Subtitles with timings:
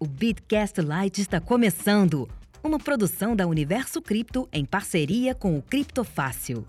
[0.00, 2.28] O Bitcast Lite está começando.
[2.62, 6.64] Uma produção da Universo Cripto em parceria com o Criptofácil.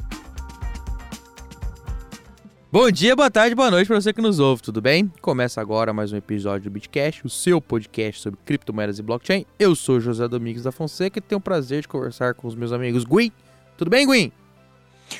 [2.71, 5.11] Bom dia, boa tarde, boa noite para você que nos ouve, tudo bem?
[5.21, 9.45] Começa agora mais um episódio do Bitcast, o seu podcast sobre criptomoedas e blockchain.
[9.59, 12.71] Eu sou José Domingos da Fonseca e tenho o prazer de conversar com os meus
[12.71, 13.31] amigos Gui.
[13.77, 14.33] Tudo bem, Gui?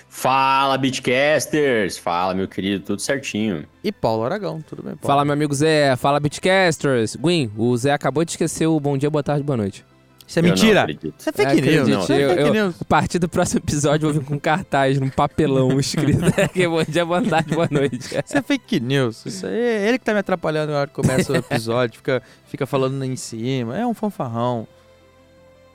[0.08, 1.98] Fala, Bitcasters!
[1.98, 3.66] Fala, meu querido, tudo certinho.
[3.84, 5.08] E Paulo Aragão, tudo bem, Paulo?
[5.08, 5.96] Fala, meu amigo Zé.
[5.96, 7.16] Fala, Bitcasters.
[7.16, 9.86] Gwyn, o Zé acabou de esquecer o bom dia, boa tarde, boa noite.
[10.28, 10.82] Isso é Eu não mentira!
[10.82, 11.16] acredito.
[11.18, 12.76] Isso é fake É, news, acredite, isso é eu- fake eu- news.
[12.82, 16.84] A partir do próximo episódio, eu vou vir com cartaz num papelão escrito aqui, bom
[16.84, 17.98] dia, boa tarde, boa noite.
[17.98, 19.26] Isso é fake news.
[19.26, 22.22] Isso aí é ele que tá me atrapalhando na hora que começa o episódio, fica,
[22.46, 23.76] fica falando em cima.
[23.78, 24.68] É um fanfarrão.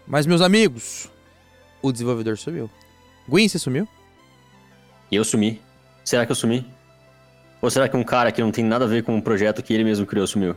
[0.07, 1.09] Mas, meus amigos,
[1.83, 2.71] o desenvolvedor sumiu.
[3.29, 3.89] Gui, você sumiu?
[5.11, 5.61] E eu sumi.
[6.05, 6.67] Será que eu sumi?
[7.63, 9.73] Ou será que um cara que não tem nada a ver com um projeto que
[9.73, 10.55] ele mesmo criou sumiu?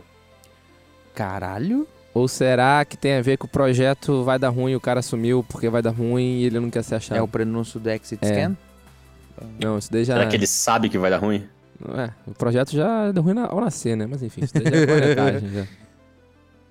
[1.15, 1.87] Caralho.
[2.13, 5.45] Ou será que tem a ver com o projeto vai dar ruim, o cara sumiu
[5.47, 7.17] porque vai dar ruim e ele não quer ser achado?
[7.17, 8.27] É o prenúncio do Exit É.
[8.27, 8.57] Scan?
[9.63, 10.15] Não, isso daí já...
[10.15, 11.47] Será que ele sabe que vai dar ruim?
[11.95, 14.07] É, o projeto já deu ruim na- ao nascer, né?
[14.09, 15.67] Mas enfim, isso daí já é já.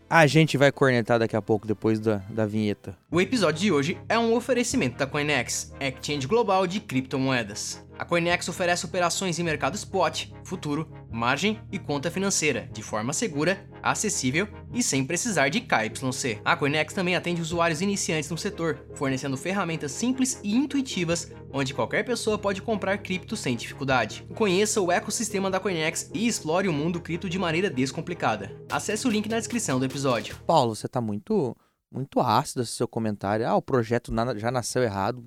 [0.08, 2.96] A gente vai cornetar daqui a pouco, depois da, da vinheta.
[3.10, 7.84] O episódio de hoje é um oferecimento da Coinex, exchange global de criptomoedas.
[7.98, 13.66] A Coinex oferece operações em mercado spot, futuro, margem e conta financeira, de forma segura,
[13.82, 16.40] acessível e sem precisar de KYC.
[16.44, 22.04] A Coinex também atende usuários iniciantes no setor, fornecendo ferramentas simples e intuitivas, onde qualquer
[22.04, 24.26] pessoa pode comprar cripto sem dificuldade.
[24.34, 28.54] Conheça o ecossistema da Coinex e explore o mundo cripto de maneira descomplicada.
[28.70, 30.36] Acesse o link na descrição do episódio.
[30.46, 31.56] Paulo, você tá muito
[31.92, 33.46] muito ácido esse seu comentário.
[33.46, 35.24] Ah, o projeto já nasceu errado.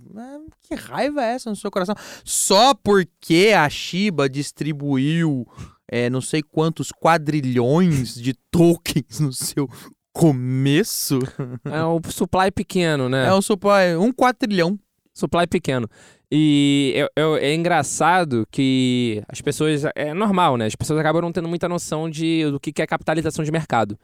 [0.62, 1.96] Que raiva é essa no seu coração?
[2.24, 5.48] Só porque a Shiba distribuiu
[5.92, 9.68] é, não sei quantos quadrilhões de tokens no seu
[10.14, 11.20] começo?
[11.66, 13.28] É o supply pequeno, né?
[13.28, 14.78] É, um supply, um quadrilhão.
[15.14, 15.88] supply pequeno.
[16.32, 19.84] E é, é- é engraçado que as pessoas.
[19.96, 20.68] É normal, né?
[20.68, 23.98] As pessoas acabam não tendo muita noção de, do que é capitalização de mercado.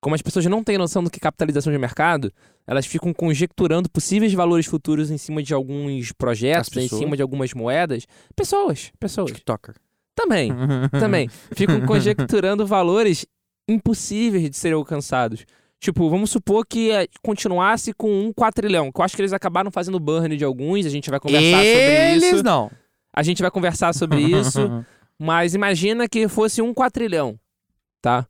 [0.00, 2.32] Como as pessoas não têm noção do que é capitalização de mercado,
[2.66, 7.52] elas ficam conjecturando possíveis valores futuros em cima de alguns projetos, em cima de algumas
[7.52, 8.06] moedas.
[8.34, 9.30] Pessoas, pessoas.
[9.30, 9.74] TikToker.
[10.14, 10.50] Também,
[10.98, 11.28] também.
[11.52, 13.26] Ficam conjecturando valores
[13.68, 15.44] impossíveis de serem alcançados.
[15.78, 18.92] Tipo, vamos supor que eh, continuasse com um quatrilhão.
[18.92, 22.12] Que eu acho que eles acabaram fazendo burn de alguns, a gente vai conversar sobre
[22.12, 22.42] Eles isso.
[22.42, 22.70] não.
[23.12, 24.84] A gente vai conversar sobre isso.
[25.18, 27.38] mas imagina que fosse um quatrilhão,
[28.00, 28.26] tá?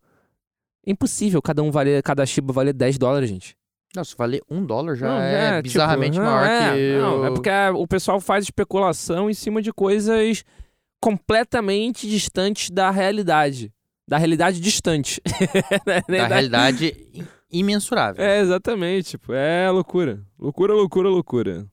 [0.86, 3.56] Impossível cada um valer, cada Shiba valer 10 dólares, gente.
[3.94, 7.26] Não, se valer um dólar já Não, é, tipo, bizarramente não, maior é, que Não,
[7.26, 10.44] é porque o pessoal faz especulação em cima de coisas
[11.00, 13.72] completamente distantes da realidade.
[14.08, 15.20] Da realidade distante.
[16.08, 16.94] Nem da realidade
[17.50, 18.24] imensurável.
[18.24, 19.10] É, exatamente.
[19.10, 20.22] Tipo, é loucura.
[20.38, 21.66] Loucura, loucura, loucura.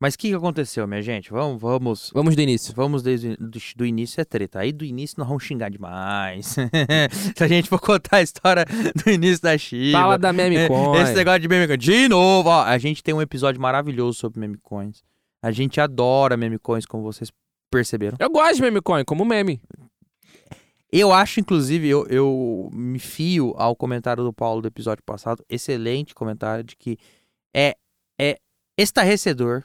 [0.00, 1.30] Mas o que, que aconteceu, minha gente?
[1.30, 2.72] Vamos, vamos, Vamos do início.
[2.72, 4.60] vamos desde do, do início é treta.
[4.60, 6.54] Aí do início nós vamos xingar demais.
[7.36, 8.64] Se a gente for contar a história
[9.04, 9.98] do início da Shiba.
[9.98, 11.02] Fala da meme coin.
[11.02, 11.78] Esse negócio de meme coin.
[11.78, 15.02] De novo, ó, a gente tem um episódio maravilhoso sobre meme coins.
[15.42, 17.32] A gente adora meme coins, como vocês
[17.68, 18.16] perceberam.
[18.20, 19.60] Eu gosto de meme coin, como meme.
[20.92, 25.44] Eu acho, inclusive, eu, eu me fio ao comentário do Paulo do episódio passado.
[25.48, 26.96] Excelente comentário de que
[27.54, 27.76] é,
[28.18, 28.38] é
[28.76, 29.64] estarrecedor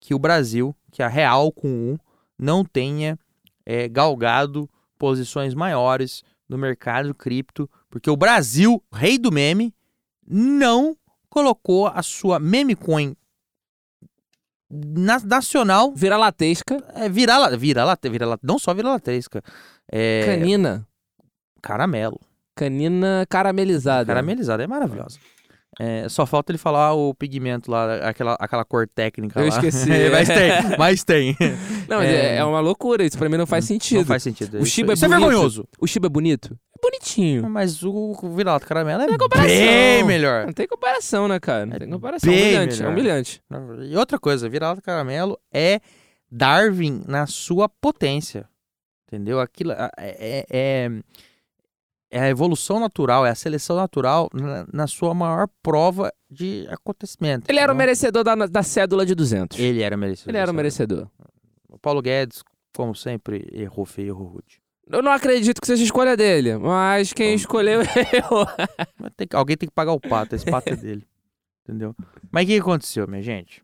[0.00, 1.98] que o Brasil, que a Real com um,
[2.38, 3.18] não tenha
[3.66, 4.68] é, galgado
[4.98, 9.74] posições maiores no mercado cripto, porque o Brasil, rei do meme,
[10.26, 10.96] não
[11.28, 13.14] colocou a sua meme coin
[14.70, 19.42] na- nacional Vira latesca, é, virar la- vira late, vira late, não só vira latesca,
[19.90, 20.86] é canina.
[21.62, 22.20] caramelo,
[22.54, 24.06] Canina caramelizada.
[24.06, 25.18] caramelizada, é maravilhosa.
[25.78, 29.48] É, só falta ele falar o pigmento lá, aquela, aquela cor técnica Eu lá.
[29.50, 29.88] esqueci.
[30.10, 31.36] mas tem, mas tem.
[31.88, 32.34] Não, mas É.
[32.34, 32.36] é...
[32.36, 33.04] é uma loucura.
[33.04, 33.98] Isso pra mim não faz sentido.
[33.98, 34.54] Não faz sentido.
[34.58, 35.20] O Isso- Shiba é isso é bonito.
[35.28, 35.68] vergonhoso.
[35.80, 36.58] O Shiba é bonito?
[36.76, 37.48] É bonitinho.
[37.48, 39.06] Mas o, vira-lata caramelo é
[39.36, 40.46] bem melhor.
[40.46, 41.64] Não tem comparação, né, cara?
[41.64, 42.30] Não É tem comparação.
[42.30, 42.92] bem Humilhante, é melhor.
[42.92, 43.42] humilhante.
[43.88, 45.80] E outra coisa, vira-lata caramelo é
[46.30, 48.48] Darwin na sua potência.
[49.06, 49.40] Entendeu?
[49.40, 50.90] Aquilo é, é,
[52.10, 56.66] é- é a evolução natural, é a seleção natural na, na sua maior prova de
[56.70, 57.48] acontecimento.
[57.48, 59.58] Ele era o merecedor da, da cédula de 200.
[59.58, 60.30] Ele era merecedor.
[60.30, 61.08] Ele era o merecedor.
[61.68, 62.42] O Paulo Guedes,
[62.74, 64.60] como sempre, errou feio, errou rude.
[64.90, 67.42] Eu não acredito que seja escolha dele, mas quem Vamos.
[67.42, 67.80] escolheu
[69.16, 71.06] tem que- alguém tem que pagar o pato, esse pato é dele.
[71.62, 71.94] Entendeu?
[72.30, 73.62] Mas o que aconteceu, minha gente?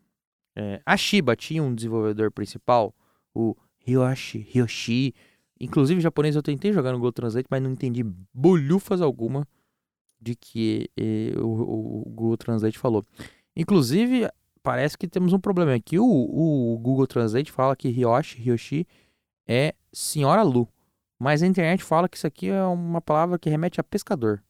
[0.55, 2.95] É, a Shiba tinha um desenvolvedor principal,
[3.35, 3.55] o
[3.85, 5.13] Hiroshi.
[5.59, 9.47] Inclusive, japonês eu tentei jogar no Go Translate, mas não entendi bolhufas alguma
[10.19, 13.03] de que eh, o, o Google Translate falou.
[13.55, 14.29] Inclusive,
[14.61, 15.97] parece que temos um problema aqui.
[15.99, 18.87] O, o Google Translate fala que Ryoshi, Ryoshi
[19.47, 20.67] é senhora Lu.
[21.19, 24.43] Mas a internet fala que isso aqui é uma palavra que remete a pescador.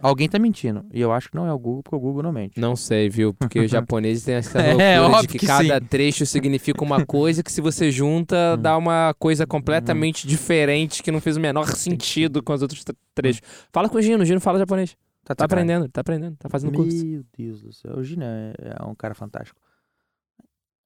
[0.00, 0.84] Alguém tá mentindo.
[0.92, 2.58] E eu acho que não é o Google, porque o Google não mente.
[2.60, 3.34] Não sei, viu?
[3.34, 5.86] Porque os japoneses têm essa É, loucura de óbvio que, que cada sim.
[5.86, 8.62] trecho significa uma coisa que se você junta Hum.
[8.62, 12.96] dá uma coisa completamente diferente que não fez o menor sentido com os outros tre-
[13.14, 13.42] trechos.
[13.72, 14.96] Fala com o Gino, o Gino fala japonês.
[15.24, 15.44] Tá de sacanagem.
[15.74, 17.04] aprendendo, tá aprendendo, tá fazendo curso.
[17.04, 17.96] Meu Deus do céu.
[17.98, 19.60] O Gina é, é um cara fantástico.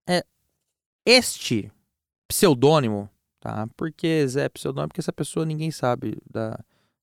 [0.09, 0.25] É,
[1.07, 1.71] este
[2.27, 3.09] pseudônimo,
[3.41, 3.69] tá?
[3.77, 6.59] Porque Zé é pseudônimo, porque essa pessoa ninguém sabe da,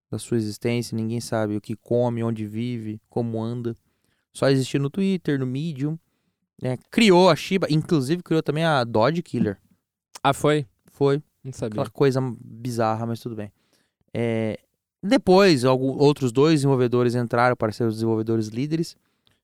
[0.10, 3.76] da sua existência, ninguém sabe o que come, onde vive, como anda.
[4.34, 5.98] Só existe no Twitter, no Medium.
[6.62, 6.78] né?
[6.92, 9.60] Criou a Shiba, inclusive criou também a Dodge Killer.
[10.24, 10.66] Ah, foi?
[10.92, 11.82] Foi Não sabia.
[11.82, 13.52] aquela coisa bizarra, mas tudo bem.
[14.14, 14.60] É,
[15.02, 18.98] depois, algum, outros dois desenvolvedores entraram para ser os desenvolvedores líderes.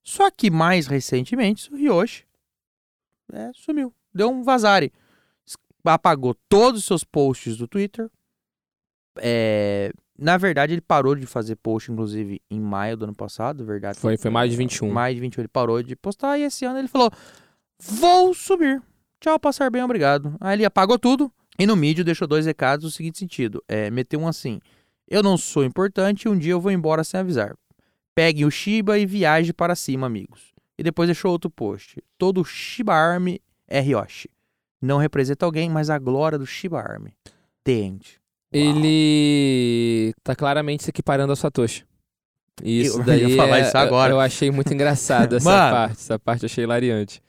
[0.03, 2.25] Só que mais recentemente, o Ryoshi
[3.31, 3.93] é, sumiu.
[4.13, 4.91] Deu um vazare.
[5.83, 8.09] Apagou todos os seus posts do Twitter.
[9.17, 13.65] É, na verdade, ele parou de fazer post, inclusive, em maio do ano passado.
[13.65, 13.99] Verdade.
[13.99, 14.91] Foi, foi mais de 21.
[14.91, 16.37] Mais de 21 ele parou de postar.
[16.37, 17.11] E esse ano ele falou:
[17.79, 18.81] Vou subir.
[19.19, 20.35] Tchau, passar bem, obrigado.
[20.39, 21.31] Aí ele apagou tudo.
[21.57, 24.59] E no mídia deixou dois recados no seguinte sentido: é, meteu um assim.
[25.07, 27.55] Eu não sou importante um dia eu vou embora sem avisar.
[28.13, 30.53] Peguem o Shiba e viaje para cima, amigos.
[30.77, 32.01] E depois deixou outro post.
[32.17, 34.29] Todo Shiba Army é Ryoshi.
[34.81, 37.13] Não representa alguém, mas a glória do Shiba Army.
[37.63, 38.19] Uau.
[38.55, 41.85] Ele tá claramente se equiparando ao Satoshi.
[42.63, 44.11] Isso Eu ia daí falar é- isso agora.
[44.11, 45.75] Eu, eu achei muito engraçado essa Mano.
[45.75, 45.97] parte.
[45.97, 47.21] Essa parte eu achei hilariante.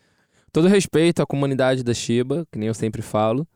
[0.52, 3.46] Todo respeito à comunidade da Shiba, que nem eu sempre falo.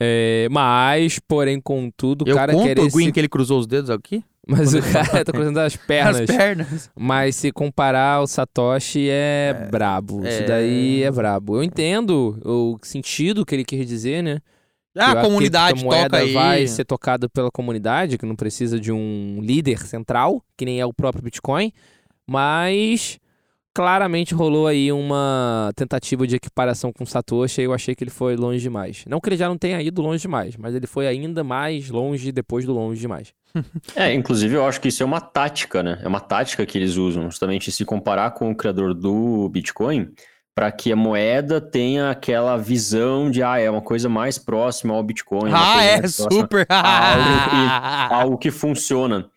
[0.00, 3.12] É, mas, porém, contudo, o Eu cara conto querer o Green se...
[3.12, 4.24] que ele cruzou os dedos aqui?
[4.46, 6.20] Mas o quando ele cara tá cruzando as pernas.
[6.20, 6.90] As pernas.
[6.96, 10.26] Mas se comparar ao Satoshi é, brabo.
[10.26, 10.46] Isso é.
[10.46, 11.56] daí é brabo.
[11.56, 14.40] Eu entendo o sentido que ele quis dizer, né?
[14.96, 16.32] Ah, a comunidade toca aí.
[16.32, 20.86] vai ser tocada pela comunidade, que não precisa de um líder central, que nem é
[20.86, 21.72] o próprio Bitcoin,
[22.26, 23.18] mas
[23.74, 28.36] claramente rolou aí uma tentativa de equiparação com Satoshi e eu achei que ele foi
[28.36, 29.04] longe demais.
[29.08, 32.30] Não que ele já não tenha ido longe demais, mas ele foi ainda mais longe
[32.30, 33.34] depois do longe demais.
[33.94, 36.00] É, inclusive eu acho que isso é uma tática, né?
[36.02, 40.10] É uma tática que eles usam, justamente se comparar com o criador do Bitcoin,
[40.54, 45.02] para que a moeda tenha aquela visão de, ah, é uma coisa mais próxima ao
[45.02, 45.50] Bitcoin.
[45.52, 46.64] Ah, é super.
[46.68, 49.28] a algo que funciona.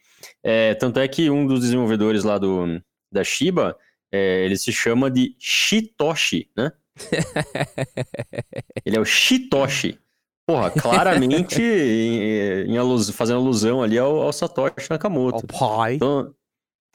[0.43, 2.79] É, tanto é que um dos desenvolvedores lá do,
[3.11, 3.75] da Shiba,
[4.11, 6.71] é, ele se chama de Shitoshi, né?
[8.85, 9.99] ele é o Shitoshi.
[10.47, 15.45] Porra, claramente em, em alus- fazendo alusão ali ao, ao Satoshi Nakamoto.
[15.47, 15.95] Pai.
[15.95, 16.33] Então,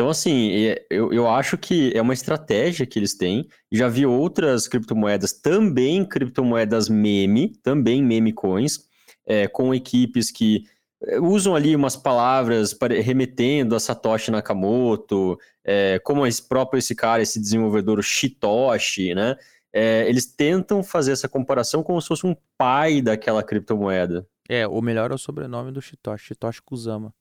[0.02, 3.46] então assim, é, eu, eu acho que é uma estratégia que eles têm.
[3.70, 8.80] Já vi outras criptomoedas, também criptomoedas meme, também meme coins,
[9.24, 10.64] é, com equipes que
[11.04, 17.22] é, usam ali umas palavras remetendo a Satoshi Nakamoto, é, como esse próprio esse cara,
[17.22, 19.36] esse desenvolvedor o Shitoshi, né?
[19.72, 24.26] É, eles tentam fazer essa comparação como se fosse um pai daquela criptomoeda.
[24.48, 27.14] É, o melhor é o sobrenome do Shitoshi, Shitoshi Kusama.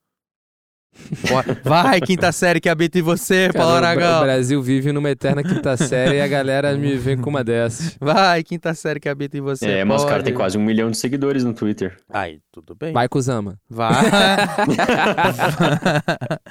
[1.64, 4.22] Vai, quinta série que habita em você, Cara, Paulo o Bra- o Aragão.
[4.24, 7.98] Brasil vive numa eterna quinta série e a galera me vem com uma dessas.
[8.00, 9.68] Vai, quinta série que habita em você.
[9.70, 11.98] é, mas o cara tem quase um milhão de seguidores no Twitter.
[12.10, 12.94] Aí, tudo bem.
[12.94, 13.58] Vai, Kuzama.
[13.70, 13.94] Vai.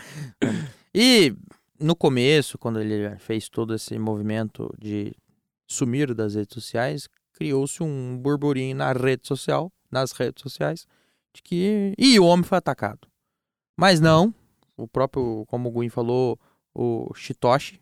[0.94, 1.35] e
[1.78, 5.12] no começo, quando ele fez todo esse movimento de
[5.66, 10.87] sumir das redes sociais, criou-se um burburinho na rede social, nas redes sociais,
[11.32, 13.00] de que e o homem foi atacado.
[13.80, 14.32] Mas não,
[14.76, 16.38] o próprio, como o Guin falou,
[16.75, 17.80] o Shitoshi.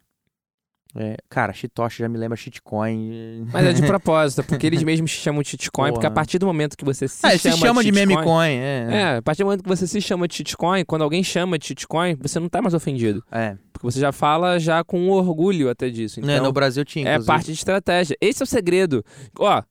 [0.96, 3.46] é, cara, Shitoshi já me lembra shitcoin.
[3.52, 6.46] Mas é de propósito, porque eles mesmos se chamam de shitcoin, porque a partir do
[6.46, 8.86] momento que você se Ah, ele se chama, chama de shitcoin- meme coin, é.
[8.90, 11.66] É, a partir do momento que você se chama de shitcoin, quando alguém chama de
[11.66, 13.22] shitcoin, você não tá mais ofendido.
[13.30, 13.56] É.
[13.72, 16.20] Porque você já fala já com orgulho até disso.
[16.20, 17.26] Né, Então, no Brasil tinha, é inclusive.
[17.26, 18.16] parte de estratégia.
[18.20, 19.04] Esse é o segredo.
[19.38, 19.62] Ó,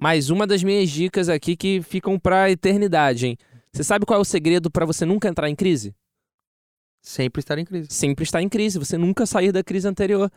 [0.00, 3.36] mais uma das minhas dicas aqui que ficam pra eternidade, hein?
[3.72, 5.94] Você sabe qual é o segredo pra você nunca entrar em crise?
[7.02, 7.88] Sempre estar em crise.
[7.90, 10.30] sempre estar em crise, você nunca sair da crise anterior.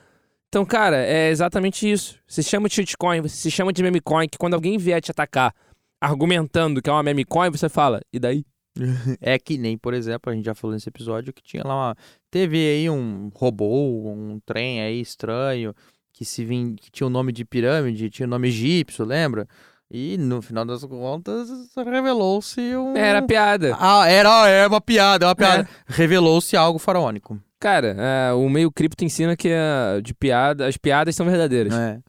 [0.48, 2.20] Então, cara, é exatamente isso.
[2.28, 5.56] Você chama de shitcoin, você se chama de memecoin, que quando alguém vier te atacar
[6.02, 8.44] argumentando que é uma memecoin, você fala, e daí?
[9.22, 11.96] É que nem, por exemplo, a gente já falou nesse episódio que tinha lá uma.
[12.30, 15.76] Teve aí um robô, um trem aí estranho,
[16.14, 19.48] que se vim, que tinha o nome de pirâmide, tinha o nome egípcio, lembra?
[19.94, 22.96] E no final das contas revelou-se um.
[22.96, 23.76] Era piada.
[23.78, 25.68] Ah, era, era uma piada, é uma piada.
[25.86, 27.38] Revelou-se algo faraônico.
[27.60, 31.74] Cara, é, o meio cripto ensina que é de piada, as piadas são verdadeiras.
[31.74, 32.00] É.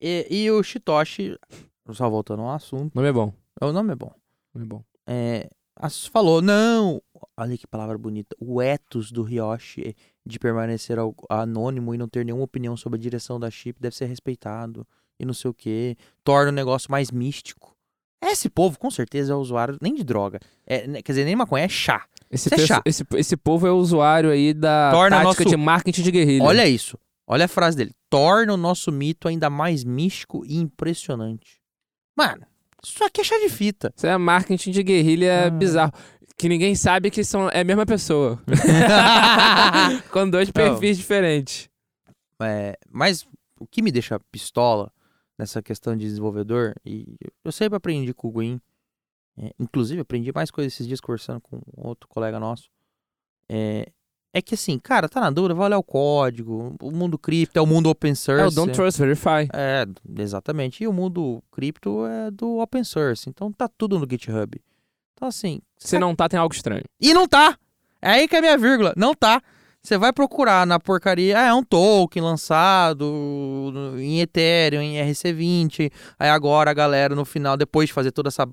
[0.00, 1.38] E, e o Shitoshi,
[1.92, 3.32] só voltando ao assunto, O nome é bom.
[3.60, 4.12] o nome é bom.
[4.52, 4.84] o nome é bom.
[5.06, 5.50] É,
[6.10, 7.00] falou, não,
[7.36, 10.98] olha que palavra bonita, o ethos do Ryoshi de permanecer
[11.30, 14.84] anônimo e não ter nenhuma opinião sobre a direção da chip deve ser respeitado
[15.18, 17.74] e não sei o que, torna o negócio mais místico.
[18.22, 20.40] Esse povo, com certeza, é usuário nem de droga.
[20.66, 22.04] É, né, quer dizer, nem maconha, é chá.
[22.30, 22.82] Esse, é chato.
[22.86, 26.42] esse, esse povo é usuário aí da Torna tática nosso- de marketing de guerrilha.
[26.44, 26.98] Olha isso.
[27.26, 27.92] Olha a frase dele.
[28.10, 31.60] Torna o nosso mito ainda mais místico e impressionante.
[32.16, 32.46] Mano,
[32.82, 33.92] isso aqui é chá de fita.
[33.96, 35.50] Isso é marketing de guerrilha Ah.
[35.50, 35.92] bizarro.
[36.36, 38.42] Que ninguém sabe que são, é a mesma pessoa.
[40.10, 41.68] Com dois perfis diferentes.
[42.42, 43.26] É, mas
[43.60, 44.90] o que me deixa pistola
[45.38, 48.60] nessa questão de desenvolvedor, e eu sempre aprendi com o Gwyn,
[49.36, 52.70] é, inclusive aprendi mais coisas esses dias conversando com outro colega nosso,
[53.48, 53.90] é,
[54.32, 57.62] é que assim, cara, tá na dúvida, vai olhar o código, o mundo cripto é
[57.62, 58.42] o mundo open source.
[58.42, 59.48] É o Don't Trust Verify.
[59.52, 59.86] É,
[60.18, 60.82] exatamente.
[60.82, 63.30] E o mundo cripto é do open source.
[63.30, 64.60] Então tá tudo no GitHub.
[65.14, 65.60] Então, assim.
[65.78, 66.82] Se não tá, tem algo estranho.
[67.00, 67.56] E não tá!
[68.02, 68.92] É aí que é a minha vírgula.
[68.96, 69.40] Não tá.
[69.84, 71.38] Você vai procurar na porcaria.
[71.38, 73.04] Ah, é um token lançado
[73.72, 75.90] no- em Ethereum, em RC20.
[76.18, 78.48] Aí agora a galera no final, depois de fazer toda essa,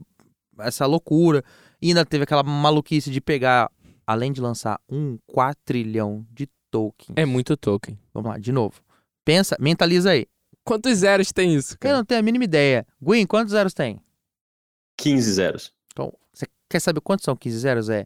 [0.59, 1.41] essa loucura,
[1.81, 3.71] ainda teve aquela maluquice de pegar,
[4.05, 7.13] além de lançar um quatrilhão de tokens.
[7.15, 7.97] É muito token.
[8.13, 8.81] Vamos lá, de novo.
[9.23, 10.25] Pensa, mentaliza aí.
[10.65, 11.95] Quantos zeros tem isso, Eu cara?
[11.97, 12.85] não tenho a mínima ideia.
[13.01, 14.01] Gwyn, quantos zeros tem?
[14.97, 15.73] 15 zeros.
[15.93, 17.89] Então, você quer saber quantos são 15 zeros?
[17.89, 18.05] É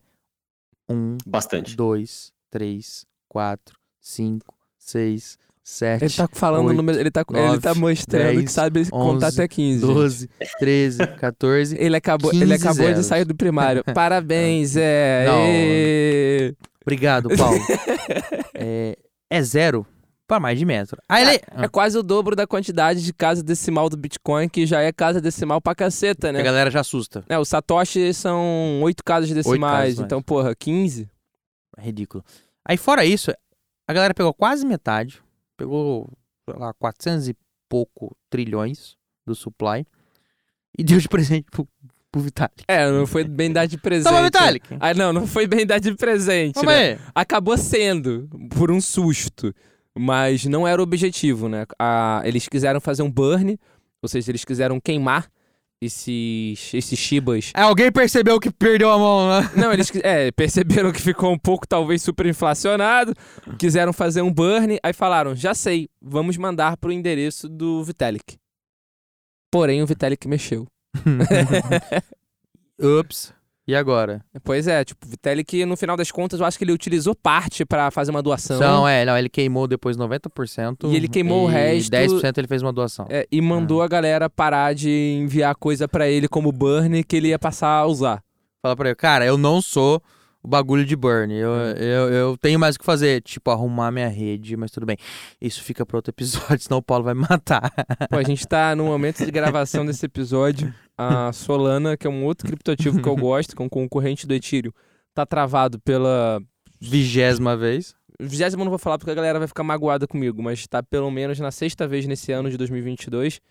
[0.87, 1.75] 1, Bastante.
[1.75, 3.05] 2, 3,
[3.35, 7.75] 4, 5, 6, 7, Ele tá falando o oito, número, ele tá, ele nove, tá
[7.75, 9.79] mostrando que dez, sabe contar 11, até 15.
[9.81, 9.93] gente.
[9.93, 11.77] 12, 13, 14.
[11.77, 13.83] Ele acabou, 15 ele acabou de sair do primário.
[13.93, 15.25] Parabéns, Zé.
[15.25, 15.47] Não.
[15.49, 16.55] Ê!
[16.81, 17.59] Obrigado, Paulo.
[18.55, 18.97] é,
[19.29, 19.85] é zero
[20.25, 20.97] para mais de metro.
[21.09, 21.41] Aí ele...
[21.57, 25.19] É quase o dobro da quantidade de casa decimal do Bitcoin, que já é casa
[25.19, 26.41] decimal pra caceta, A né?
[26.41, 27.25] galera já assusta.
[27.27, 31.09] É, o Satoshi são oito casas decimais, casas, então, porra, 15?
[31.77, 32.23] É ridículo.
[32.65, 33.31] Aí fora isso,
[33.87, 35.21] a galera pegou quase metade,
[35.55, 36.09] pegou,
[36.49, 37.37] sei lá, 400 e
[37.69, 39.85] pouco trilhões do supply
[40.77, 41.67] e deu de presente pro,
[42.11, 42.63] pro Vitalik.
[42.67, 44.11] É, não foi bem dar de presente.
[44.11, 44.77] Toma, Vitalik!
[44.79, 46.99] Ah, não, não foi bem dar de presente, né?
[47.13, 49.53] Acabou sendo, por um susto.
[49.97, 51.65] Mas não era o objetivo, né?
[51.79, 53.57] Ah, eles quiseram fazer um burn,
[54.01, 55.29] ou seja, eles quiseram queimar
[55.85, 57.51] esses, esses shibas.
[57.53, 59.51] Aí alguém percebeu que perdeu a mão, né?
[59.55, 63.13] Não, eles é, perceberam que ficou um pouco, talvez, superinflacionado,
[63.57, 68.37] quiseram fazer um burn, aí falaram, já sei, vamos mandar pro endereço do Vitalik.
[69.51, 70.67] Porém, o Vitalik mexeu.
[72.79, 73.33] Ups.
[73.67, 74.23] E agora?
[74.43, 77.65] Pois é, tipo, o Vitalik, no final das contas, eu acho que ele utilizou parte
[77.65, 78.59] pra fazer uma doação.
[78.59, 80.91] São, é, não, ele queimou depois 90%.
[80.91, 83.07] E ele queimou o e resto- 10% ele fez uma doação.
[83.09, 87.29] É, e mandou a galera parar de enviar coisa pra ele como burn que ele
[87.29, 88.21] ia passar a usar.
[88.61, 89.99] Fala pra ele, cara, eu não sou
[90.43, 91.33] o bagulho de burn.
[91.33, 91.71] Eu, É.
[91.79, 94.95] eu, eu tenho mais o que fazer, tipo, arrumar minha rede, mas tudo bem.
[95.41, 97.71] Isso fica pra outro episódio, senão o Paulo vai me matar.
[98.11, 100.71] Pô, a gente tá no momento de gravação desse episódio.
[100.97, 104.33] A Solana, que é um outro criptoativo que eu gosto, que é um concorrente do
[104.33, 104.71] Ethereum,
[105.13, 106.41] tá travado pela.
[106.79, 107.95] Vigésima vez.
[108.19, 111.39] Vigésima não vou falar porque a galera vai ficar magoada comigo, mas tá pelo menos
[111.39, 113.41] na sexta vez nesse ano de 2022.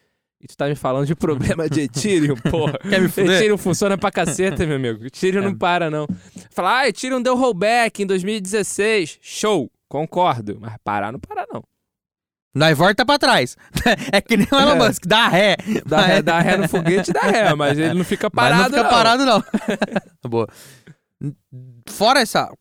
[0.40, 2.78] E tu tá me falando de problema de Ethereum, porra.
[2.78, 3.36] Quer me fuder?
[3.36, 5.06] Ethereum funciona pra caceta, meu amigo.
[5.06, 5.44] Ethereum É.
[5.46, 6.06] não para, não.
[6.50, 9.18] Falar, ah, Ethereum deu rollback em 2016.
[9.22, 10.58] Show, concordo.
[10.60, 11.62] Mas parar não para, não.
[12.54, 13.56] Nós volta pra trás.
[14.12, 14.88] É que nem o Elon É.
[14.88, 15.56] Musk, dá ré.
[15.86, 18.68] Dá ré, dá ré no foguete, dá ré, mas ele não fica Mas parado, não
[18.70, 18.90] fica não.
[18.90, 19.44] parado, não.
[20.30, 20.46] Boa.
[21.88, 22.52] Fora essa,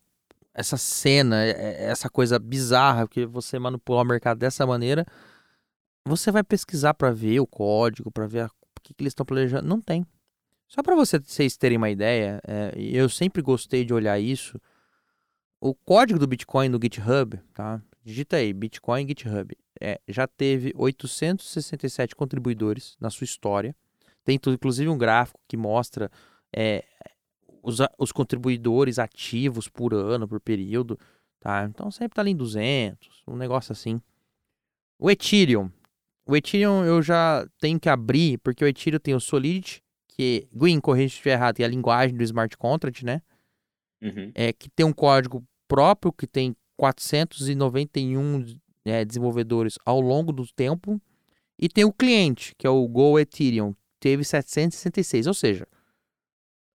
[0.54, 5.06] essa cena, é- essa coisa bizarra, que você manipula o mercado dessa maneira,
[6.06, 9.24] você vai pesquisar pra ver o código, pra ver a- o que, que eles estão
[9.26, 9.66] planejando.
[9.68, 10.04] Não tem.
[10.68, 14.60] Só pra você- vocês terem uma ideia, é, eu sempre gostei de olhar isso.
[15.60, 17.80] O código do Bitcoin no GitHub, tá?
[18.04, 19.56] Digita aí, Bitcoin GitHub.
[19.84, 23.76] É, já teve 867 contribuidores na sua história.
[24.24, 26.10] Tem inclusive um gráfico que mostra
[26.50, 26.84] é,
[27.62, 30.98] os, os contribuidores ativos por ano, por período,
[31.38, 31.64] tá?
[31.64, 34.00] Então sempre tá ali em 200, um negócio assim.
[34.98, 35.70] O Ethereum.
[36.26, 40.80] O Ethereum eu já tenho que abrir, porque o Ethereum tem o Solidity, que, Gwyn,
[40.80, 43.20] corrija se estiver errado, tem a linguagem do smart contract, né?
[44.02, 44.30] Uhum.
[44.34, 48.44] é, que tem um código próprio, que tem 491
[48.84, 51.00] é, desenvolvedores ao longo do tempo,
[51.58, 55.66] e tem o cliente, que é o Go Ethereum, teve 766, ou seja,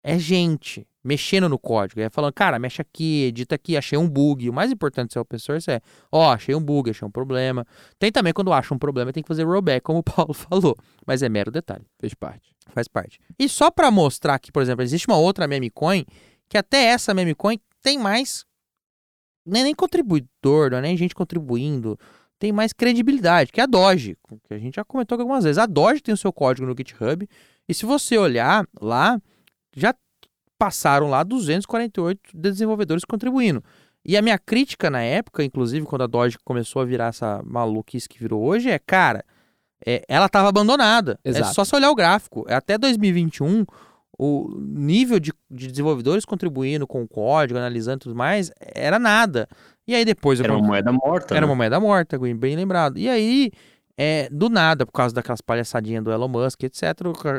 [0.01, 2.01] é gente, mexendo no código.
[2.01, 4.49] É falando, cara, mexe aqui, edita aqui, achei um bug.
[4.49, 7.65] O mais importante ser open source é, ó, achei um bug, achei um problema.
[7.97, 10.75] Tem também quando acha um problema, tem que fazer rollback, como o Paulo falou.
[11.05, 11.85] Mas é mero detalhe.
[11.99, 12.55] Fez parte.
[12.73, 13.19] Faz parte.
[13.37, 16.05] E só para mostrar que, por exemplo, existe uma outra meme coin,
[16.47, 18.45] que até essa meme coin tem mais.
[19.49, 21.97] Nem, nem contribuidor, não é nem gente contribuindo.
[22.37, 25.57] Tem mais credibilidade, que é a Doge, que a gente já comentou algumas vezes.
[25.57, 27.27] A Doge tem o seu código no GitHub.
[27.67, 29.19] E se você olhar lá,
[29.75, 29.93] já
[30.57, 33.63] passaram lá 248 desenvolvedores contribuindo.
[34.05, 38.07] E a minha crítica na época, inclusive quando a Doge começou a virar essa maluquice
[38.07, 39.23] que virou hoje, é, cara,
[39.85, 41.19] é, ela estava abandonada.
[41.23, 41.49] Exato.
[41.49, 42.45] É só você olhar o gráfico.
[42.47, 43.65] É Até 2021,
[44.21, 49.47] o nível de, de desenvolvedores contribuindo com o código, analisando e tudo mais, era nada.
[49.87, 50.41] E aí depois...
[50.41, 51.33] Era uma moeda morta.
[51.33, 51.49] Era né?
[51.49, 52.99] uma moeda morta, Gwen, bem lembrado.
[52.99, 53.49] E aí,
[53.97, 56.83] é, do nada, por causa daquelas palhaçadinhas do Elon Musk, etc.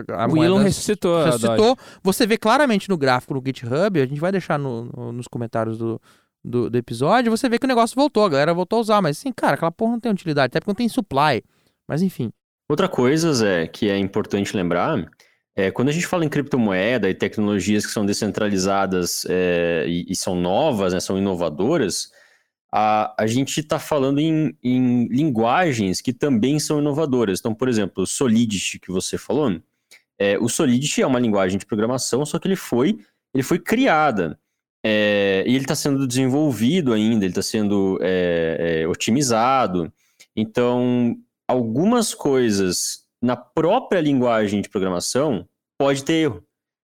[0.08, 1.22] A o Elon ressuscitou.
[1.22, 1.76] ressuscitou.
[2.02, 5.76] Você vê claramente no gráfico no GitHub, a gente vai deixar no- no- nos comentários
[5.76, 6.00] do,
[6.42, 9.02] do, do episódio, você vê que o negócio voltou, a galera voltou a usar.
[9.02, 11.42] Mas assim, cara, aquela porra não tem utilidade, até porque não tem supply.
[11.86, 12.32] Mas enfim.
[12.70, 15.10] Outra coisa, Zé, que é importante lembrar,
[15.56, 20.16] é quando a gente fala em criptomoeda e tecnologias que são descentralizadas é, e, e
[20.16, 22.10] são novas, né, são inovadoras,
[22.72, 27.40] a, a gente está falando em, em linguagens que também são inovadoras.
[27.40, 29.60] Então, por exemplo, o Solidity que você falou,
[30.18, 32.98] é, o Solidity é uma linguagem de programação, só que ele foi,
[33.34, 34.38] ele foi criada.
[34.82, 39.92] é, e ele está sendo desenvolvido ainda, ele está sendo é, é, otimizado.
[40.34, 41.16] Então,
[41.46, 45.46] algumas coisas na própria linguagem de programação
[45.78, 46.42] pode ter erro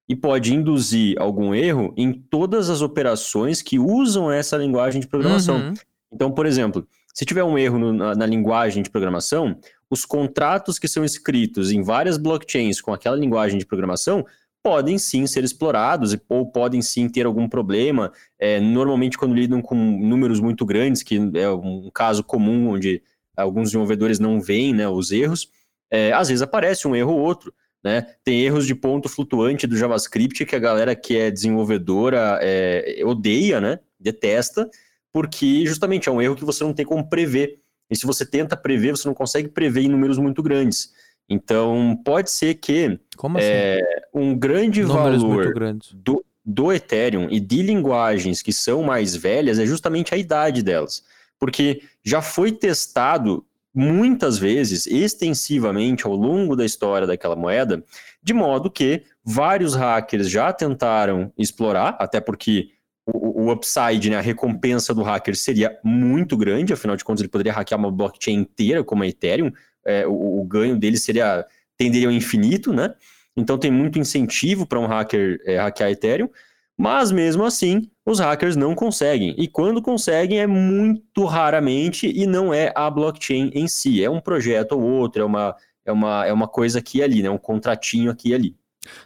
[0.09, 5.57] e pode induzir algum erro em todas as operações que usam essa linguagem de programação.
[5.57, 5.75] Uhum.
[6.13, 9.59] Então, por exemplo, se tiver um erro no- na, na linguagem de programação,
[9.91, 14.25] os contratos que são escritos em várias blockchains com aquela linguagem de programação
[14.63, 18.13] podem sim ser explorados ou podem sim ter algum problema.
[18.39, 23.03] É, normalmente, quando lidam com números muito grandes, que é um caso comum onde
[23.37, 25.49] alguns desenvolvedores não veem né, os erros,
[25.91, 27.53] é, às vezes aparece um erro ou outro.
[27.83, 28.05] Né?
[28.25, 33.61] Tem erros de ponto flutuante do JavaScript que a galera que é desenvolvedora é, odeia,
[33.61, 33.79] né?
[33.99, 34.69] detesta,
[35.13, 37.61] porque justamente é um erro que você não tem como prever.
[37.89, 40.93] E se você tenta prever, você não consegue prever em números muito grandes.
[41.29, 43.47] Então, pode ser que Como assim?
[43.49, 43.81] é,
[44.15, 49.67] um grande Números valor do, do Ethereum e de linguagens que são mais velhas é
[49.67, 51.05] justamente a idade delas.
[51.39, 53.45] Porque já foi testado
[53.77, 57.85] muitas vezes, extensivamente, ao longo da história daquela moeda,
[58.23, 62.71] de modo que vários hackers já tentaram explorar, até porque
[63.05, 67.29] o, o upside, né, a recompensa do hacker seria muito grande, afinal de contas ele
[67.29, 69.53] poderia hackear uma blockchain inteira como a Ethereum,
[69.85, 71.45] é, o, o ganho dele seria
[71.77, 72.95] tenderia ao infinito, né?
[73.37, 76.31] Então tem muito incentivo para um hacker é, hackear Ethereum,
[76.79, 79.35] mas mesmo assim os hackers não conseguem.
[79.37, 84.21] E quando conseguem é muito raramente e não é a blockchain em si, é um
[84.21, 87.31] projeto ou outro, é uma, é uma, é uma coisa aqui e ali, né?
[87.31, 88.57] Um contratinho aqui e ali.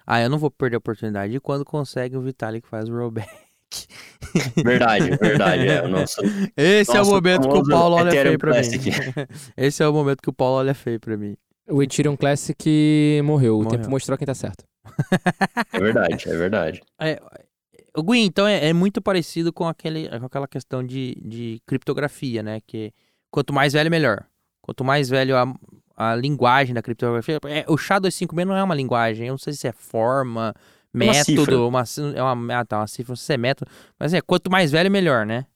[0.06, 1.34] Ah, eu não vou perder a oportunidade.
[1.34, 3.28] E quando consegue, o Vitalik faz o rollback.
[4.64, 5.68] Verdade, verdade.
[5.68, 6.20] É, o nosso,
[6.56, 8.90] Esse é o momento que o Paulo olha Ethereum feio pra Classic.
[8.90, 9.26] mim.
[9.56, 11.36] Esse é o momento que o Paulo olha feio pra mim.
[11.68, 13.58] O Ethereum Classic morreu.
[13.58, 13.78] O Morreu.
[13.78, 14.64] tempo mostrou quem tá certo.
[15.72, 16.82] é verdade, é verdade.
[17.96, 22.42] O Gui, então é, é muito parecido com, aquele, com aquela questão de, de criptografia,
[22.42, 22.60] né?
[22.66, 22.92] Que
[23.30, 24.24] quanto mais velho, melhor.
[24.62, 25.52] Quanto mais velho a,
[25.96, 27.38] a linguagem da criptografia.
[27.46, 30.54] É, o SHA-256 não é uma linguagem, eu não sei se é forma,
[30.94, 31.58] uma método, cifra.
[31.58, 31.84] uma,
[32.16, 33.70] é uma, ah, tá, uma cifra, não sei se é método.
[33.98, 35.46] Mas é, quanto mais velho, melhor, né?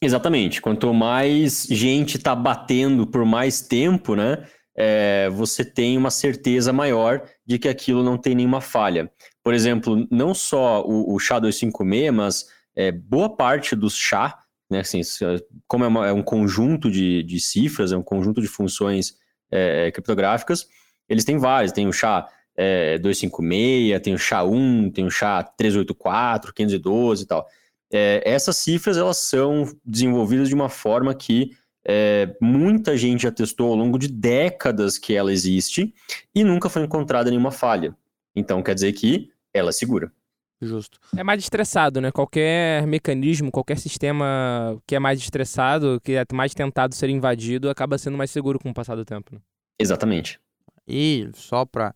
[0.00, 0.60] Exatamente.
[0.60, 4.44] Quanto mais gente tá batendo por mais tempo, né?
[4.76, 9.10] É, você tem uma certeza maior de que aquilo não tem nenhuma falha.
[9.42, 14.38] Por exemplo, não só o, o SHA-256, mas é, boa parte dos SHA,
[14.70, 15.24] né, assim, se-
[15.66, 19.14] como é, uma- é um conjunto de, de cifras, é um conjunto de funções
[19.50, 20.66] é, criptográficas,
[21.08, 21.72] eles têm vários.
[21.72, 27.46] Tem o SHA é, 256, tem o SHA-1, tem o SHA-384, 512 e tal.
[27.92, 31.50] É, essas cifras elas são desenvolvidas de uma forma que
[31.84, 35.94] é, muita gente já testou ao longo de décadas que ela existe
[36.34, 37.96] e nunca foi encontrada nenhuma falha.
[38.34, 40.12] Então quer dizer que ela é segura.
[40.60, 41.00] Justo.
[41.16, 42.12] É mais estressado, né?
[42.12, 47.98] Qualquer mecanismo, qualquer sistema que é mais estressado, que é mais tentado ser invadido, acaba
[47.98, 49.34] sendo mais seguro com o passar do tempo.
[49.34, 49.40] Né?
[49.76, 50.40] Exatamente.
[50.86, 51.92] E só para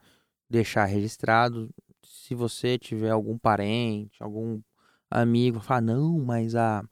[0.51, 1.71] deixar registrado,
[2.03, 4.61] se você tiver algum parente, algum
[5.09, 6.83] amigo, falar, não, mas a,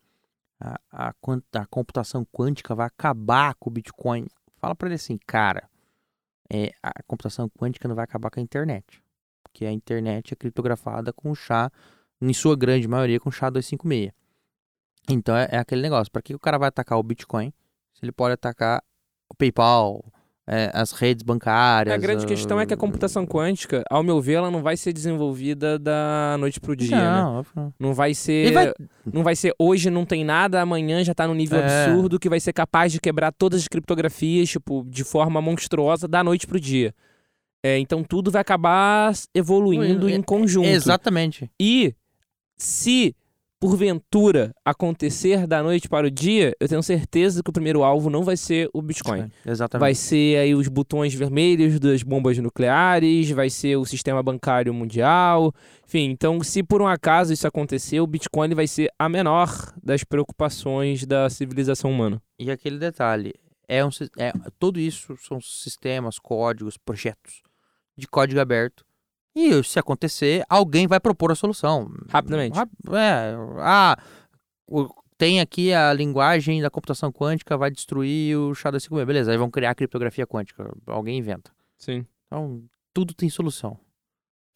[0.65, 1.15] a, a,
[1.53, 4.27] a computação quântica vai acabar com o Bitcoin.
[4.57, 5.69] Fala para ele assim, cara,
[6.51, 9.03] é, a computação quântica não vai acabar com a internet.
[9.43, 11.71] Porque a internet é criptografada com chá
[12.21, 14.13] em sua grande maioria, com SHA-256.
[15.11, 16.11] Então é, é aquele negócio.
[16.11, 17.53] Para que o cara vai atacar o Bitcoin
[17.93, 18.83] se ele pode atacar
[19.29, 20.03] o PayPal,
[20.47, 21.95] é, as redes bancárias?
[21.95, 24.77] A grande questão é que a ah, computação quântica, ao meu ver, ela não vai
[24.77, 27.23] ser desenvolvida da noite pro dia, né?
[27.23, 27.75] não, que não.
[27.79, 28.53] Não vai ser.
[28.53, 28.73] Vai-
[29.11, 31.87] Não vai ser hoje não tem nada, amanhã já tá num nível É.
[31.87, 36.23] absurdo que vai ser capaz de quebrar todas as criptografias, tipo, de forma monstruosa da
[36.23, 36.95] noite pro dia.
[37.65, 40.67] É, então tudo vai acabar evoluindo em conjunto.
[40.67, 41.51] Exatamente.
[41.59, 41.95] E
[42.59, 43.17] se
[43.65, 48.23] porventura acontecer da noite para o dia, eu tenho certeza que o primeiro alvo não
[48.23, 49.31] vai ser o Bitcoin.
[49.47, 49.81] Exatamente.
[49.81, 55.51] Vai ser aí os botões vermelhos das bombas nucleares, vai ser o sistema bancário mundial.
[55.87, 60.05] Enfim, então se por um acaso isso acontecer, o Bitcoin vai ser a menor das
[60.05, 62.21] preocupações da civilização humana.
[62.39, 63.33] E aquele detalhe,
[63.67, 67.41] é um, é, tudo isso são sistemas, códigos, projetos
[67.97, 68.85] de código aberto.
[69.37, 71.91] E se acontecer, alguém vai propor a solução.
[72.09, 72.55] Rapidamente.
[72.57, 73.97] Rap- É, ah,
[75.19, 79.05] tem aqui a linguagem da computação quântica, vai destruir o SHA-256.
[79.07, 80.73] Beleza, aí vão criar a criptografia quântica.
[80.87, 81.51] Alguém inventa.
[81.79, 82.07] Sim.
[82.27, 83.79] Então, tudo tem solução.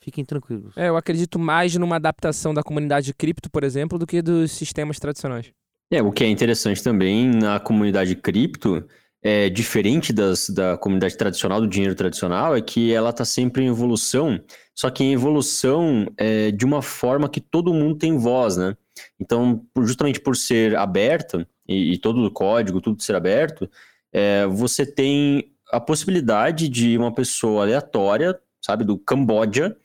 [0.01, 0.77] Fiquem tranquilos.
[0.77, 4.99] É, eu acredito mais numa adaptação da comunidade cripto, por exemplo, do que dos sistemas
[4.99, 5.53] tradicionais.
[5.91, 8.87] É, o que é interessante também na comunidade cripto,
[9.23, 13.69] é diferente das, da comunidade tradicional, do dinheiro tradicional, é que ela está sempre em
[13.69, 14.41] evolução,
[14.75, 18.77] só que em evolução é, de uma forma que todo mundo tem voz, né?
[19.19, 23.69] Então, justamente por ser aberta, e, e todo o código, tudo ser aberto,
[24.13, 29.77] é, você tem a possibilidade de uma pessoa aleatória, sabe, do Camboja,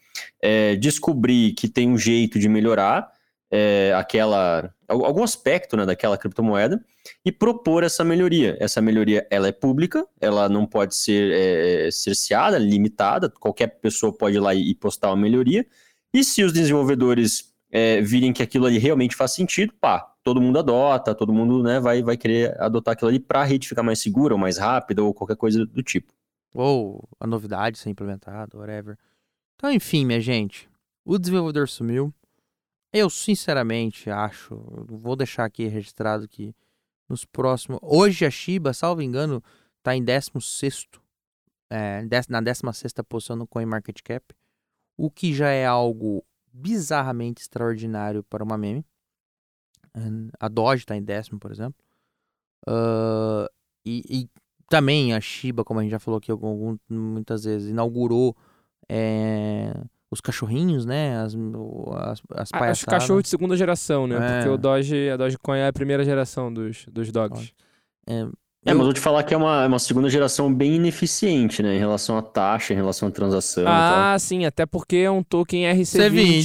[0.41, 3.11] é, descobrir que tem um jeito de melhorar
[3.51, 6.83] é, aquela al- algum aspecto né, daquela criptomoeda
[7.25, 8.57] e propor essa melhoria.
[8.59, 14.37] Essa melhoria ela é pública, ela não pode ser é, cerceada, limitada, qualquer pessoa pode
[14.37, 15.65] ir lá e, postar uma melhoria.
[16.13, 20.59] E se os desenvolvedores é, virem que aquilo ali realmente faz sentido, pá, todo mundo
[20.59, 23.99] adota, todo mundo né, vai, vai querer adotar aquilo ali para a rede ficar mais
[23.99, 26.13] segura ou mais rápida ou qualquer coisa do tipo.
[26.53, 28.97] Ou a novidade ser implementada, whatever.
[29.55, 30.69] Então, enfim, minha gente.
[31.03, 32.13] O desenvolvedor sumiu.
[32.93, 34.55] Eu, sinceramente, acho.
[34.87, 36.53] Vou deixar aqui registrado que
[37.09, 37.79] nos próximos.
[37.81, 39.43] Hoje a Shiba, salvo engano,
[39.81, 40.87] tá em 16.
[41.69, 44.23] É, na 16 posição no CoinMarketCap.
[44.97, 48.85] O que já é algo bizarramente extraordinário para uma meme.
[50.39, 51.75] A Doge tá em décimo, por exemplo.
[52.67, 53.49] Ah,
[53.85, 54.29] e, e
[54.69, 58.35] também a Shiba, como a gente já falou aqui algum- muitas vezes, inaugurou
[58.89, 59.73] é,
[60.13, 61.17] os cachorrinhos, né?
[61.17, 62.83] As, as, as Ah, Acho palhaçadas.
[62.85, 64.15] cachorro de segunda geração, né?
[64.15, 64.37] É.
[64.37, 67.51] Porque o Doge, a Dogecoin é a primeira geração dos, dos dogs.
[68.07, 68.13] É,
[68.65, 71.61] É, eu- mas vou te falar que é uma, é uma segunda geração bem ineficiente,
[71.61, 71.75] né?
[71.75, 73.73] Em relação à taxa, em relação à transação e tal.
[73.75, 75.85] Ah, sim, até porque é um token RC20,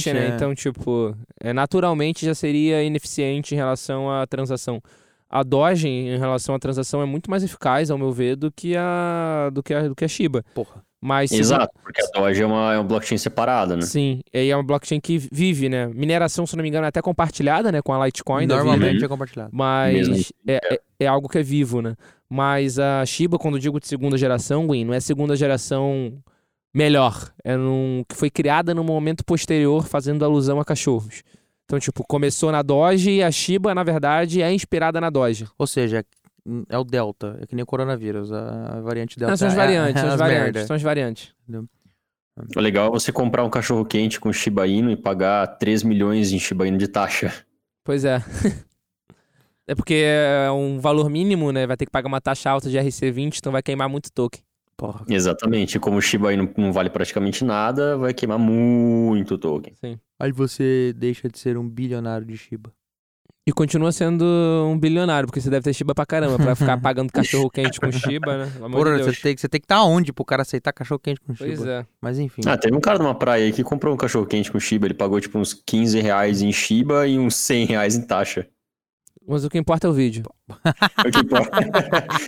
[0.03, 0.25] C20, né?
[0.25, 0.35] é.
[0.35, 4.81] Então, tipo, é, naturalmente já seria ineficiente em relação à transação.
[5.29, 8.75] A Doge, em relação à transação, é muito mais eficaz, ao meu ver, do que
[8.75, 10.43] a, do que a, do que a Shiba.
[10.55, 10.83] porra.
[11.01, 13.83] Mas, Exato, porque a Doge é uma, é uma blockchain separada, né?
[13.83, 15.87] Sim, e é uma blockchain que vive, né?
[15.87, 17.81] Mineração, se não me engano, é até compartilhada, né?
[17.81, 18.55] Com a Litecoin vida.
[18.57, 19.49] Normalmente é compartilhado.
[19.53, 20.25] Mas Mesmo.
[20.45, 21.95] é, é, é algo que é vivo, né?
[22.29, 26.21] Mas a Shiba, quando eu digo de segunda geração, Gwen, não é segunda geração
[26.73, 27.31] melhor.
[27.43, 31.23] É num, que foi criada num momento posterior, fazendo alusão a cachorros.
[31.63, 35.47] Então, tipo, começou na Doge e a Shiba, na verdade, é inspirada na Doge.
[35.57, 36.03] Ou seja,
[36.69, 37.37] é o Delta.
[37.41, 38.31] É que nem o coronavírus.
[38.31, 39.31] A variante Delta.
[39.31, 40.67] Não, são as é- variantes, é são as as variantes, merda.
[40.67, 41.33] são as variantes.
[42.55, 46.31] O legal é você comprar um cachorro quente com Shiba Inu e pagar 3 milhões
[46.31, 47.33] em Shiba Inu de taxa.
[47.83, 48.23] Pois é.
[49.67, 51.67] é porque é um valor mínimo, né?
[51.67, 54.41] Vai ter que pagar uma taxa alta de RC20, então vai queimar muito token.
[54.77, 55.03] Porra.
[55.09, 55.75] Exatamente.
[55.75, 59.73] E como o Shiba Inu não vale praticamente nada, vai queimar muito token.
[60.17, 62.71] Aí você deixa de ser um bilionário de Shiba.
[63.49, 64.23] E continua sendo
[64.67, 67.91] um bilionário, porque você deve ter Shiba pra caramba, pra ficar pagando cachorro quente com
[67.91, 68.51] Shiba, né?
[68.71, 71.19] Porra, de você tem, que- você tem que estar onde pro cara aceitar cachorro quente
[71.19, 71.47] com Shiba?
[71.55, 71.83] Pois é.
[71.99, 72.41] Mas enfim.
[72.45, 74.85] Ah, teve um cara numa praia aí que comprou um cachorro quente com Shiba.
[74.85, 78.45] Ele pagou tipo uns 15 reais em Shiba e uns 100 reais em taxa.
[79.27, 80.23] Mas o que importa é o vídeo.
[81.07, 81.57] O que importa,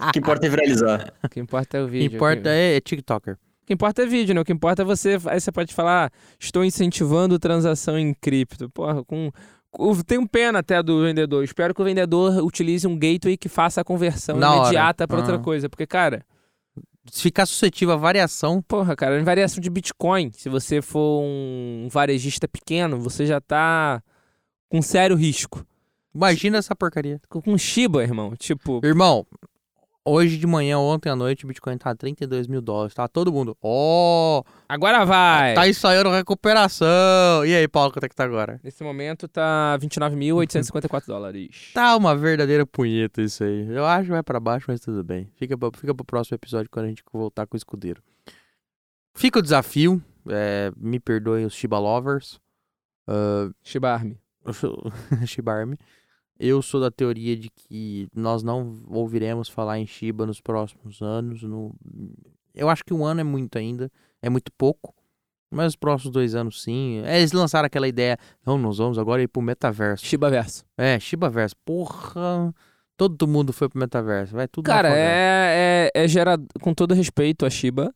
[0.08, 1.14] o que importa é viralizar.
[1.24, 2.16] O que importa é o o que vídeo.
[2.16, 3.38] importa O é, é TikToker.
[3.68, 4.42] que importa é vídeo, né?
[4.42, 5.20] O que importa é você.
[5.28, 8.70] Aí você pode falar, ah, estou incentivando transação em cripto.
[8.72, 9.30] Porra, com.
[9.72, 11.44] Com- Tenho pena até do vendedor.
[11.44, 15.36] Espero que o vendedor utilize um gateway que faça a conversão Na imediata pra outra
[15.36, 15.44] Aham.
[15.44, 15.70] coisa.
[15.70, 16.24] Porque, cara,
[17.12, 21.88] Se ficar suscetível à variação, porra, cara, em variação de Bitcoin, se você for um
[21.92, 24.04] varejista pequeno, você já tá
[24.70, 25.66] com sério risco.
[26.14, 27.20] imagina essa porcaria.
[27.28, 28.36] Com Shiba, irmão.
[28.36, 29.26] Tipo, Irmão,
[30.04, 32.94] Hoje de manhã, ontem à noite, o Bitcoin tá 32 mil dólares.
[32.96, 33.56] Tá todo mundo.
[33.62, 35.54] Ó, Agora vai!
[35.54, 37.46] tá ensaiando recuperação.
[37.46, 38.60] E aí, Paulo, quanto é que tá agora?
[38.64, 41.70] Nesse momento tá 29.854 dólares.
[41.76, 43.68] Tá uma verdadeira punheta isso aí.
[43.70, 45.30] Eu acho que vai pra baixo, mas tudo bem.
[45.36, 48.02] Fica, pra, fica pro próximo episódio quando a gente voltar com o escudeiro.
[49.14, 50.02] Fica o desafio.
[50.30, 52.40] é, me perdoem os Shiba Lovers.
[53.08, 54.18] Ah, Shiba Army.
[55.28, 55.78] Shiba Army.
[56.44, 61.44] Eu sou da teoria de que nós não ouviremos falar em Shiba nos próximos anos.
[61.44, 61.72] No...
[62.56, 63.92] Eu acho que um ano é muito ainda,
[64.24, 64.92] é muito pouco.
[65.52, 67.04] Mas os próximos dois anos, sim.
[67.06, 70.04] É, Eles lançaram aquela ideia, não, nós vamos agora ir pro metaverso.
[70.04, 70.66] Shiba Verso.
[70.76, 71.56] É, Shiba Verso.
[71.64, 72.52] Porra,
[72.98, 74.34] todo mundo foi pro metaverso.
[74.34, 76.48] Vai tudo Cara, é, é, é gerador.
[76.60, 77.94] Com todo respeito a Shiba,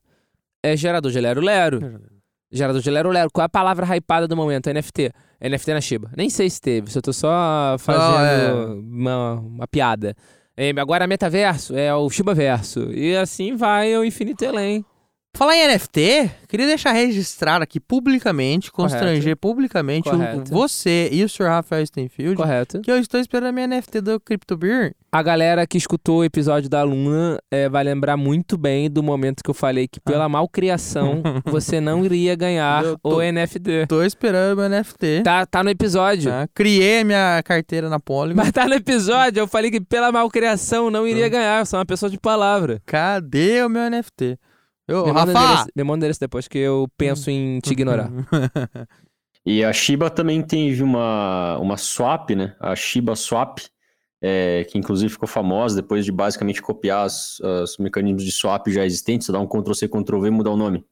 [0.62, 1.79] é gerador de Lero Lero.
[1.79, 2.14] Gerador
[2.51, 3.29] de Lero Lero.
[3.31, 4.71] Qual é a palavra hypada do momento?
[4.71, 5.12] NFT.
[5.41, 6.12] NFT na Shiba.
[6.15, 8.63] Nem sei se teve, se eu tô só fazendo é.
[8.73, 10.15] uma, uma piada.
[10.58, 12.91] É, agora metaverso é o Shiba Verso.
[12.93, 14.86] E assim vai ao infinito além.
[15.36, 20.49] Falar em NFT, queria deixar registrado aqui publicamente, constranger publicamente o- Correto.
[20.49, 21.47] você e o Sr.
[21.47, 22.79] Rafael Stenfield Correto.
[22.79, 24.95] que eu estou esperando a minha NFT do CryptoBeer.
[25.15, 29.41] A galera que escutou o episódio da Luna é, vai lembrar muito bem do momento
[29.41, 33.88] que eu falei que pela malcriação você não iria ganhar Eu tô- o NFT.
[33.88, 35.21] Tô esperando meu NFT.
[35.23, 36.30] Tá, tá no episódio.
[36.30, 36.45] tá?
[36.54, 38.36] Criei a minha carteira na Polygon.
[38.36, 41.86] Mas tá no episódio, eu falei que pela malcriação não iria ganhar, eu sou uma
[41.86, 42.82] pessoa de palavra.
[42.86, 44.38] Cadê o meu NFT?
[44.91, 45.39] Ô, Me manda, o Rafa!
[45.45, 48.12] endereço, me manda o endereço depois que eu penso em te ignorar.
[49.47, 52.56] E a Shiba também teve uma, uma swap, né?
[52.60, 53.60] A Shiba Swap,
[54.27, 58.83] é, que inclusive ficou famosa depois de basicamente copiar os, os mecanismos de swap já
[58.83, 60.83] existentes, dar um Ctrl-C, Ctrl-V e mudar o nome.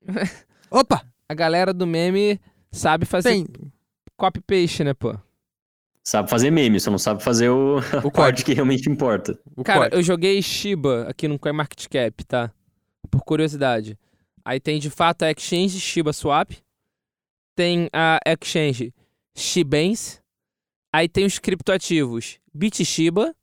[0.70, 1.04] Opa!
[1.28, 2.40] A galera do meme
[2.72, 3.46] sabe fazer Tem
[4.16, 5.14] copy-paste, né, pô?
[6.02, 8.10] Sabe fazer meme, só não sabe fazer o, o
[8.44, 9.38] que realmente importa.
[9.54, 9.96] O Cara, código.
[9.96, 12.50] eu joguei Shiba aqui no CoinMarketCap, tá?
[13.10, 13.98] Por curiosidade.
[14.42, 16.50] Aí tem de fato a exchange Shiba Swap,
[17.54, 18.94] tem a exchange
[19.36, 20.19] Shibens,
[20.92, 23.34] aí tem os criptoativos BitShiba,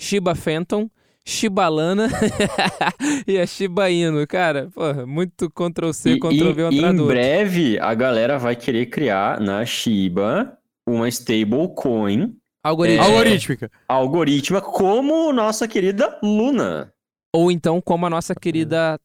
[0.00, 0.88] Shiba Phantom,
[1.24, 2.08] Shiba Lana
[3.26, 4.26] e a Shiba Inu.
[4.26, 9.64] Cara, porra, muito Ctrl-C, E, Ctrl-V e- em breve a galera vai querer criar na
[9.64, 10.56] Shiba
[10.88, 13.04] uma stablecoin Algoritmo.
[13.04, 13.06] É.
[13.08, 13.70] Algorítmica.
[13.88, 16.92] algorítmica como nossa querida Luna.
[17.34, 18.98] Ou então, como a nossa querida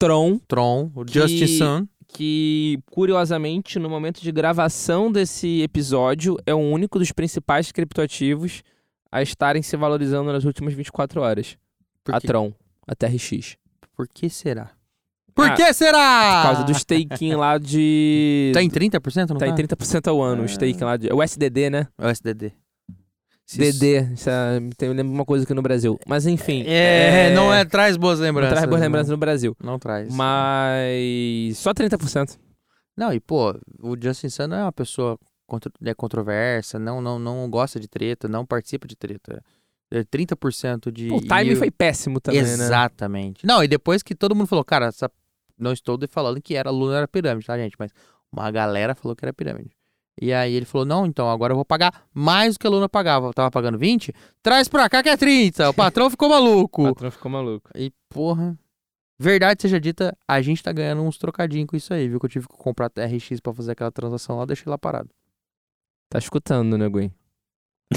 [0.00, 1.86] Tron, Tron, o Que- Justice Sun.
[2.16, 8.62] Que curiosamente no momento de gravação desse episódio é o único dos principais criptoativos
[9.10, 11.56] a estarem se valorizando nas últimas 24 horas.
[12.08, 12.20] A?
[12.20, 12.52] Tron,
[12.86, 13.56] a TRX.
[13.96, 14.70] Por que será?
[15.34, 16.42] Por Ah, que será?
[16.42, 18.52] Por causa do staking lá de.
[18.54, 19.48] Tá em 30%, não Tá tá?
[19.48, 20.48] em 30% ao ano, o Ah.
[20.48, 21.12] staking lá de.
[21.12, 21.88] O SDD, né?
[21.98, 22.52] O SDD.
[23.46, 23.84] Isso-.
[24.14, 24.60] Isso é...
[24.76, 25.98] tem, lembra uma coisa aqui no Brasil.
[26.06, 26.64] Mas enfim.
[26.66, 28.52] É, não é, traz boas Não lembranças.
[28.54, 28.86] traz boas não.
[28.86, 29.56] lembranças no Brasil.
[29.62, 30.14] Não traz.
[30.14, 31.58] Mas.
[31.58, 32.38] Só 30%.
[32.96, 33.50] Não, e pô,
[33.82, 37.88] o Justin Sun não é uma pessoa contro- é controversa, não, não, não gosta de
[37.88, 39.42] treta, não participa de treta.
[39.90, 41.08] É 30% de.
[41.08, 42.48] Pô, o timing foi péssimo também, né?
[42.48, 43.44] Exatamente.
[43.46, 45.10] Não, e depois que todo mundo falou, cara, essa-
[45.58, 47.76] não estou falando que era Luna era pirâmide, tá, gente?
[47.78, 47.92] Mas
[48.32, 49.70] uma galera falou que era pirâmide.
[50.20, 52.88] E aí ele falou, não, então agora eu vou pagar mais do que a Luna
[52.88, 53.26] pagava.
[53.26, 55.70] Eu tava pagando 20, traz pra cá que é 30.
[55.70, 56.84] O patrão ficou O maluco.
[56.84, 57.70] patrão ficou maluco.
[57.74, 58.56] E, porra.
[59.18, 62.18] Verdade seja dita, a gente tá ganhando uns trocadinhos com isso aí, viu?
[62.18, 65.08] Que eu tive que comprar TRX pra fazer aquela transação lá, deixei lá parado.
[66.10, 67.12] Tá escutando, né, Gwen?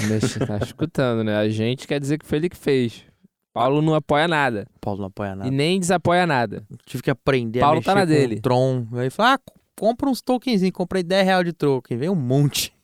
[0.08, 1.36] Deixa- tá escutando, né?
[1.36, 3.04] A gente quer dizer que foi ele que fez.
[3.52, 4.68] Paulo não apoia nada.
[4.80, 5.48] Paulo não apoia nada.
[5.48, 6.62] E nem desapoia nada.
[6.86, 8.36] Tive que aprender Paulo a mexer tá na dele.
[8.36, 8.86] o Tron.
[8.92, 9.40] Aí falou, ah,
[9.78, 10.72] compra uns tokenzinhos.
[10.72, 11.96] Comprei 10 reais de token.
[11.96, 12.74] Veio um monte.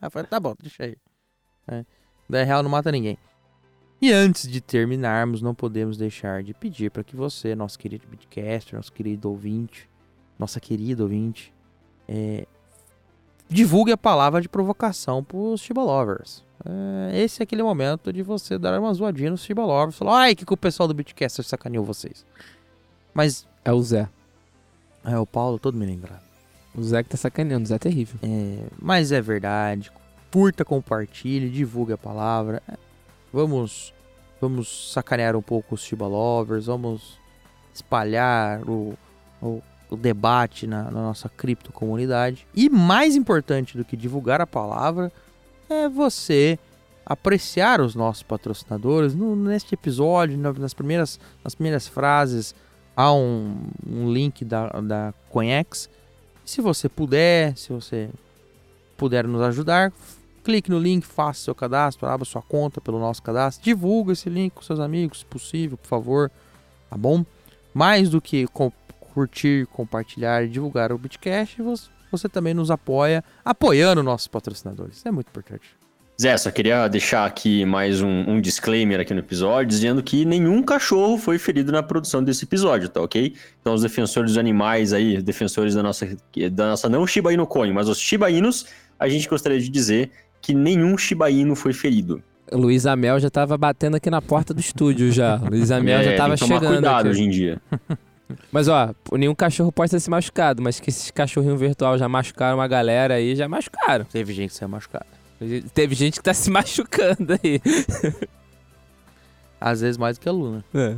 [0.00, 0.96] Eu falei, tá bom, deixa aí.
[1.68, 1.84] É,
[2.28, 3.16] 10 reais não mata ninguém.
[4.00, 8.74] E antes de terminarmos, não podemos deixar de pedir para que você, nosso querido Bitcaster,
[8.74, 9.88] nosso querido ouvinte,
[10.36, 11.54] nossa querida ouvinte,
[12.08, 12.44] é,
[13.48, 16.44] divulgue a palavra de provocação pros Shiba Lovers.
[16.64, 19.96] É, esse é aquele momento de você dar uma zoadinha nos Shiba Lovers.
[19.96, 22.26] Falar, ai, que, que o pessoal do Bitcaster sacaneou vocês.
[23.14, 24.08] Mas, É o Zé.
[25.04, 26.22] É o Paulo, todo me lembrado.
[26.74, 27.64] O Zé que tá sacaneando.
[27.64, 28.18] O Zé é terrível.
[28.22, 29.90] É, mas é verdade.
[30.32, 32.62] Curta, compartilhe, divulgue a palavra.
[32.68, 32.74] É,
[33.32, 33.94] Vamos,
[34.40, 37.18] vamos sacanear um pouco os Shiba Lovers, vamos
[37.72, 38.92] espalhar o,
[39.40, 42.46] o, o debate na, na nossa cripto comunidade.
[42.54, 45.10] E mais importante do que divulgar a palavra
[45.70, 46.58] é você
[47.06, 49.14] apreciar os nossos patrocinadores.
[49.14, 52.54] No, neste episódio, na- nas primeiras, nas primeiras frases,
[52.96, 55.88] há um, um link da, da Coinex.
[56.44, 58.10] Se você puder, se você
[58.96, 59.92] puder nos ajudar,
[60.44, 64.52] clique no link, faça seu cadastro, abra sua conta pelo nosso cadastro, divulga esse link
[64.52, 66.30] com seus amigos, se possível, por favor,
[66.90, 67.24] tá bom?
[67.72, 68.72] Mais do que com-
[69.14, 74.96] curtir, compartilhar e divulgar o Bitcast, você, você também nos apoia apoiando nossos patrocinadores.
[74.96, 75.76] Isso é muito importante.
[76.22, 80.62] Zé, só queria deixar aqui mais um, um disclaimer aqui no episódio, dizendo que nenhum
[80.62, 83.34] cachorro foi ferido na produção desse episódio, tá ok?
[83.60, 86.06] Então os defensores dos animais aí, defensores da nossa,
[86.52, 88.66] da nossa não Shiba Inu Coin, mas os Shiba Inus,
[89.00, 92.22] a gente gostaria de dizer que nenhum Shiba Inu foi ferido.
[92.52, 95.40] Luiz Amel já tava batendo aqui na porta do estúdio já.
[95.50, 96.74] Luiz Amel É, já tava tem que tomar chegando.
[96.74, 97.08] cuidado aqui.
[97.08, 97.60] hoje em dia.
[98.52, 102.56] Mas ó, nenhum cachorro pode ter se machucado, mas que esses cachorrinhos virtual já machucaram
[102.58, 104.06] uma galera aí, já machucaram.
[104.06, 105.21] Teve gente que saiu machucada.
[105.74, 107.60] Teve gente que tá se machucando aí.
[109.60, 110.64] Às vezes mais do que a Luna.
[110.74, 110.96] É.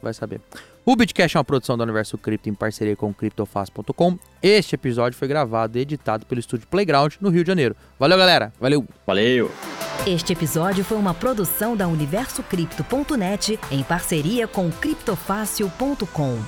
[0.00, 0.40] vai saber.
[0.84, 4.18] O Bitcash é uma produção do Universo Cripto em parceria com o CryptoFast.com.
[4.42, 7.76] Este episódio foi gravado e editado pelo estúdio Playground no Rio de Janeiro.
[7.98, 8.52] Valeu, galera!
[8.60, 8.84] Valeu.
[9.06, 9.50] Valeu!
[10.04, 16.38] Este episódio foi uma produção da UniversoCripto.net em parceria com CryptoFácil.com.